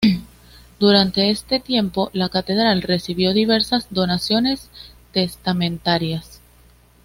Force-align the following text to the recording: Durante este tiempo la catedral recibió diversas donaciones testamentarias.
Durante 0.79 1.29
este 1.29 1.59
tiempo 1.59 2.09
la 2.13 2.29
catedral 2.29 2.81
recibió 2.81 3.33
diversas 3.33 3.85
donaciones 3.93 4.71
testamentarias. 5.11 6.41